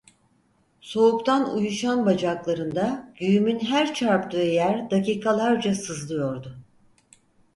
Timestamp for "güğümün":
3.19-3.59